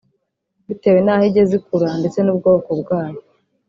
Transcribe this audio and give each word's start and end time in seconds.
bitewe 0.67 0.99
n’aho 1.01 1.23
igeze 1.29 1.53
ikura 1.59 1.89
ndetse 1.99 2.19
n’ubwoko 2.21 2.69
bwayo 2.81 3.19